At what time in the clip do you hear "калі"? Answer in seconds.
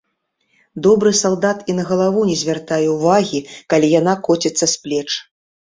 3.75-3.93